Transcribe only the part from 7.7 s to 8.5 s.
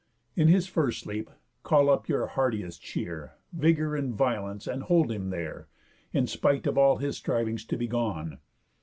be gone.